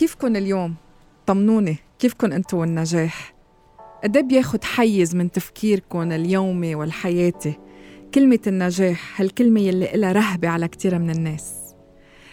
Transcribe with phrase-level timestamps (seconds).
[0.00, 0.74] كيفكن اليوم؟
[1.26, 3.34] طمنوني كيفكن انتو والنجاح؟
[4.04, 7.58] قد إيه بياخد حيز من تفكيركم اليومي والحياتي
[8.14, 11.74] كلمة النجاح هالكلمة يلي إلها رهبة على كتير من الناس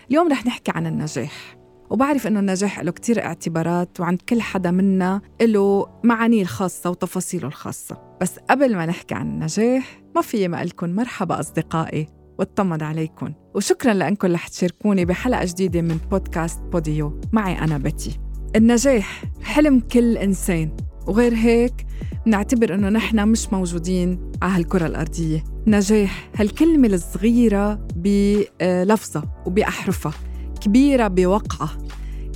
[0.09, 1.58] اليوم رح نحكي عن النجاح
[1.90, 8.18] وبعرف إنه النجاح له كتير اعتبارات وعند كل حدا منا له معانيه الخاصة وتفاصيله الخاصة
[8.22, 13.33] بس قبل ما نحكي عن النجاح ما في ما لكم مرحبا أصدقائي واطمن عليكم.
[13.56, 17.21] وشكرا لأنكم رح تشاركوني بحلقة جديدة من بودكاست بوديو.
[17.31, 18.20] معي أنا بتي
[18.55, 20.77] النجاح حلم كل إنسان.
[21.08, 21.85] وغير هيك
[22.25, 25.44] نعتبر إنه نحن مش موجودين على هالكرة الأرضية.
[25.67, 30.13] نجاح هالكلمة الصغيرة بلفظة وبأحرفها
[30.61, 31.69] كبيرة بوقعة.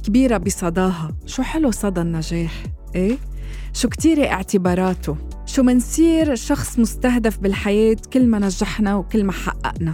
[0.03, 1.15] كبيرة بصداها.
[1.25, 2.63] شو حلو صدى النجاح؟
[2.95, 3.17] إيه؟
[3.73, 5.17] شو كتير اعتباراته.
[5.51, 9.93] شو منصير شخص مستهدف بالحياة كل ما نجحنا وكل ما حققنا.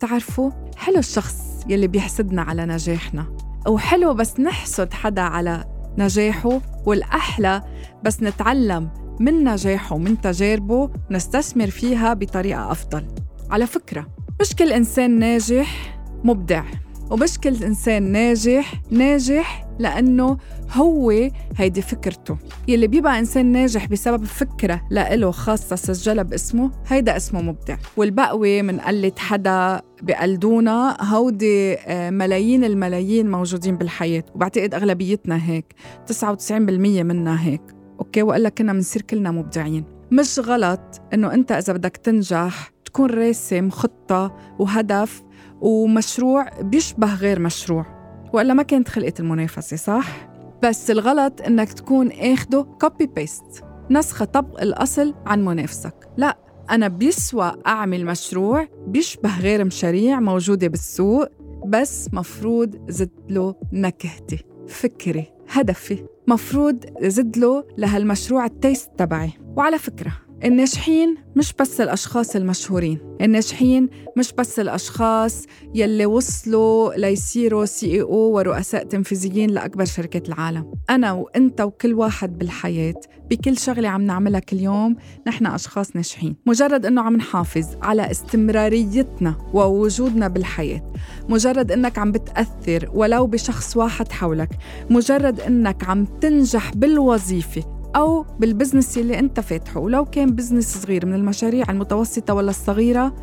[0.00, 1.36] تعرفوا حلو الشخص
[1.68, 3.36] يلي بيحسدنا على نجاحنا
[3.68, 5.64] وحلو بس نحسد حدا على
[5.98, 7.62] نجاحه والأحلى
[8.04, 8.90] بس نتعلم
[9.20, 13.06] من نجاحه ومن تجاربه نستثمر فيها بطريقة أفضل.
[13.50, 14.06] على فكرة
[14.40, 16.64] مش كل إنسان ناجح مبدع.
[17.10, 20.36] ومش كل إنسان ناجح ناجح لأنه
[20.72, 22.36] هو هيدي فكرته.
[22.68, 27.76] يلي بيبقى إنسان ناجح بسبب فكرة لإله خاصة سجلها باسمه هيدا اسمه مبدع.
[27.96, 34.24] والبقوة من قلة حدا بقلدونا هودي آه، ملايين الملايين موجودين بالحياة.
[34.34, 35.74] وبعتقد أغلبيتنا هيك
[36.06, 37.62] 99% منا هيك.
[38.00, 39.84] okay وإلا كنا منصير كلنا مبدعين.
[40.12, 45.22] مش غلط إنه أنت إذا بدك تنجح تكون راسم خطة وهدف
[45.60, 47.86] ومشروع بيشبه غير مشروع
[48.32, 50.30] وإلا ما كانت خلقت المنافسة صح؟
[50.62, 55.94] بس الغلط إنك تكون آخده copy paste نسخة طبق الأصل عن منافسك.
[56.16, 56.38] لا
[56.70, 61.28] أنا بيسوى أعمل مشروع بيشبه غير مشاريع موجودة بالسوق
[61.66, 66.04] بس مفروض زد له نكهتي فكري هدفي.
[66.28, 69.32] مفروض زد له لهالمشروع ال taste تبعي.
[69.56, 70.12] وعلى فكرة
[70.44, 79.50] الناجحين مش بس الأشخاص المشهورين الناجحين مش بس الأشخاص يلي وصلوا ليصيروا CEO ورؤساء تنفيذيين
[79.50, 80.72] لأكبر شركات العالم.
[80.90, 82.94] أنا وإنت وكل واحد بالحياة
[83.30, 84.96] بكل شغلة عم نعملها كل يوم
[85.26, 86.36] نحن أشخاص ناجحين.
[86.46, 90.92] مجرد أنه عم نحافظ على استمراريتنا ووجودنا بالحياة
[91.28, 94.50] مجرد أنك عم بتأثر ولو بشخص واحد حولك
[94.90, 99.80] مجرد أنك عم تنجح بالوظيفة أو بال business اللي أنت فاتحه.
[99.80, 103.14] ولو كان business صغير من المشاريع المتوسطة ولا الصغيرة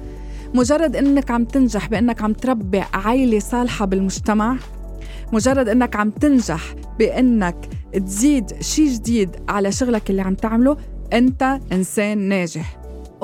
[0.53, 4.57] مجرد أنك عم تنجح بأنك عم تربي عائلة صالحة بالمجتمع
[5.33, 7.69] مجرد أنك عم تنجح بأنك
[8.05, 10.77] تزيد شيء جديد على شغلك اللي عم تعمله
[11.13, 12.76] أنت إنسان ناجح.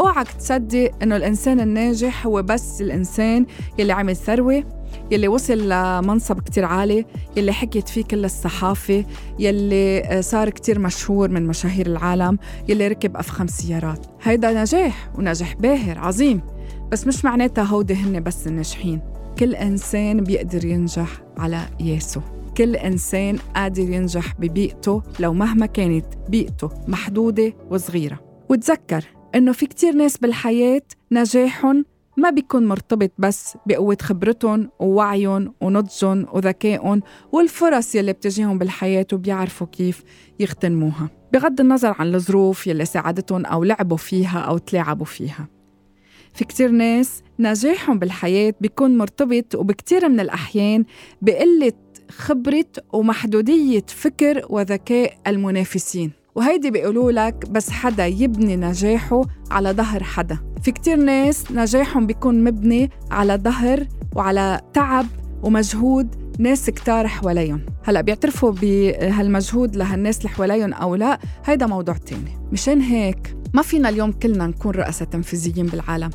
[0.03, 3.45] أوعك تصدق إنه الإنسان الناجح هو بس الإنسان
[3.79, 4.63] يلي عمل ثروه
[5.11, 7.05] يلي وصل لمنصب كتير عالي
[7.37, 9.05] يلي حكيت فيه كل الصحافة
[9.39, 12.37] يلي آه، صار كتير مشهور من مشاهير العالم
[12.69, 14.05] يلي ركب أفخم سيارات.
[14.23, 16.41] هيدا نجاح ونجاح باهر عظيم.
[16.91, 19.01] بس مش معناتها هودي هن بس الناجحين.
[19.39, 22.21] كل إنسان بيقدر ينجح على ياسو
[22.57, 28.19] كل إنسان قادر ينجح ببيئته لو مهما كانت بيئته محدودة وصغيرة.
[28.49, 29.03] وتذكر
[29.35, 31.85] إنه في كتير ناس بالحياة نجاحهم
[32.17, 37.01] ما بيكون مرتبط بس بقوة خبرتهم ووعيهم ونضجهم وذكائهم
[37.31, 40.03] والفرص يلي بتجيهم بالحياة وبيعرفوا كيف
[40.39, 45.47] يغتنموها بغض النظر عن الظروف يلي ساعدتهم أو لعبوا فيها أو تلاعبوا فيها.
[46.33, 50.85] في كتير ناس نجاحهم بالحياة بيكون مرتبط وبكتير من الأحيان
[51.21, 51.73] بقلة
[52.09, 56.11] خبرة ومحدودية فكر وذكاء المنافسين.
[56.35, 59.21] وهيدي بيقولوا لك بس حدا يبني نجاحه
[59.51, 60.37] على ظهر حدا.
[60.63, 65.05] في كتير ناس نجاحهم بيكون مبني على ظهر وعلى تعب
[65.43, 67.65] ومجهود ناس كتار حواليهم.
[67.83, 72.37] هلا بيعترفوا بهالمجهود لهالناس اللي حواليهم أو لا؟ هيدا موضوع تاني.
[72.51, 76.09] مشان هيك ما فينا اليوم كلنا نكون رؤساء تنفيذيين بالعالم.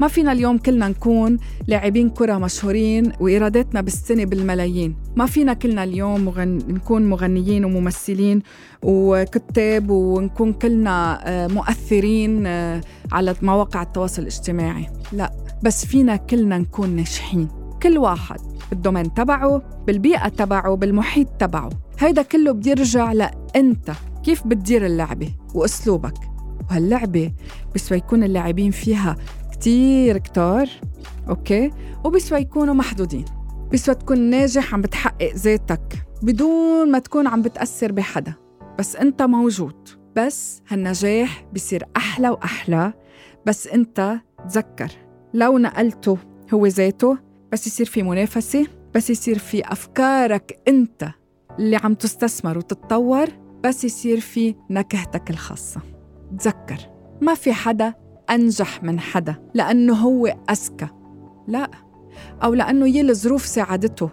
[0.00, 4.96] ما فينا اليوم كلنا نكون لاعبين كرة مشهورين وإيراداتنا بالسنة بالملايين.
[5.16, 6.58] ما فينا كلنا اليوم مغن...
[6.68, 8.42] نكون مغنيين وممثلين
[8.82, 12.80] وكتاب ونكون كلنا آه، مؤثرين آه،
[13.12, 14.86] على مواقع التواصل الاجتماعي.
[15.12, 15.32] لا
[15.62, 17.48] بس فينا كلنا نكون ناجحين.
[17.82, 18.40] كل واحد
[18.70, 21.70] بال domaine تبعه بالبيئة تبعه بالمحيط تبعه.
[21.98, 23.92] هيدا كله بيرجع لأنت.
[24.24, 26.29] كيف بتدير اللعبة وأسلوبك؟
[26.70, 27.32] وهاللعبة
[27.74, 29.16] بسوى يكون اللاعبين فيها
[29.52, 30.68] كتير كتار
[31.28, 31.70] okay؟
[32.04, 33.24] وبسوى يكونوا محدودين.
[33.72, 38.34] بسوى تكون ناجح عم بتحقق ذاتك بدون ما تكون عم بتأثر بحدا.
[38.78, 39.88] بس أنت موجود.
[40.16, 42.92] بس هالنجاح بصير أحلى وأحلى.
[43.46, 44.90] بس أنت تذكر.
[45.34, 46.18] لو نقلته
[46.54, 47.18] هو ذاته
[47.52, 51.10] بس يصير في منافسة بس يصير في أفكارك أنت
[51.58, 53.28] اللي عم تستثمر وتتطور
[53.64, 55.80] بس يصير في نكهتك الخاصة.
[56.38, 56.78] تذكر
[57.20, 57.94] ما في حدا
[58.30, 60.88] أنجح من حدا لأنه هو أذكى
[61.48, 61.70] لا.
[62.42, 64.10] أو لأنه يلي الظروف ساعدته.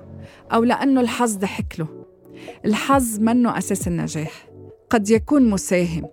[0.54, 1.88] أو لأنه الحظ ضحك له.
[2.66, 4.48] الحظ منه أساس النجاح.
[4.90, 6.06] قد يكون مساهم.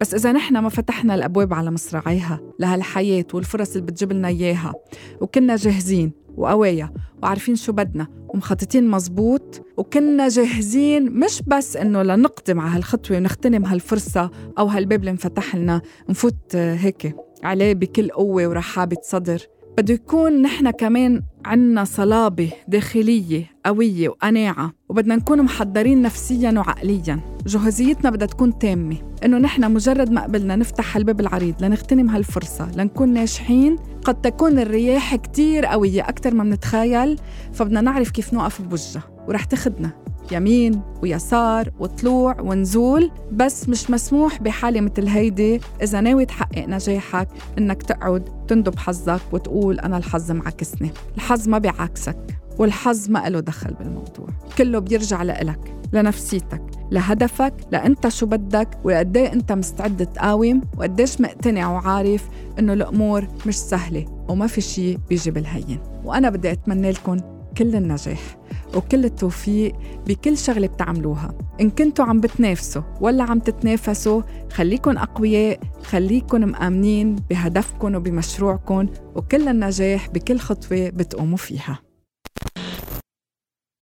[0.00, 4.72] بس إذا نحن ما فتحنا الأبواب على مصراعيها لهالحياة والفرص اللي بتجيب لنا إياها
[5.20, 6.90] وكنا جاهزين وقوايا
[7.22, 14.30] وعارفين شو بدنا ومخططين مزبوط وكنا جاهزين مش بس إنه لنقدم على هالخطوة ونغتنم هالفرصة
[14.58, 19.42] أو هالباب اللي انفتح لنا نفوت هيك عليه بكل قوة ورحابة صدر.
[19.78, 27.20] بده يكون نحن كمان عنا صلابة داخلية قوية وقناعة وبدنا نكون محضرين نفسيا وعقليا.
[27.46, 28.96] جهوزيتنا بدها تكون تامة.
[29.24, 35.16] إنه نحن مجرد ما قبلنا نفتح هالباب العريض لنغتنم هالفرصة لنكون ناجحين قد تكون الرياح
[35.16, 37.18] كتير قوية أكثر ما بنتخيل
[37.52, 39.90] فبدنا نعرف كيف نوقف بوجهها ورح تاخدنا
[40.32, 45.60] يمين ويسار وطلوع ونزول بس مش مسموح بحالة مثل هيدي.
[45.82, 47.28] إذا ناوي تحقق نجاحك
[47.58, 52.16] إنك تقعد تندب حظك وتقول أنا الحظ معكسني الحظ ما بيعاكسك
[52.58, 54.28] والحظ ما له دخل بالموضوع.
[54.58, 61.72] كله بيرجع لإلك لنفسيتك لهدفك لأنت شو بدك وقد إيه أنت مستعد تقاوم وقديش مقتنع
[61.72, 62.28] وعارف
[62.58, 65.78] إنه الأمور مش سهلة وما في شيء بيجي بالهين.
[66.04, 67.16] وأنا بدي أتمنى لكم
[67.58, 68.36] كل النجاح
[68.76, 69.74] وكل التوفيق
[70.06, 71.34] بكل شغلة بتعملوها.
[71.60, 74.22] إن كنتوا عم بتنافسوا ولا عم تتنافسوا
[74.52, 81.83] خليكن أقوياء خليكن مآمنين بهدفكن وبمشروعكن وكل النجاح بكل خطوة بتقوموا فيها.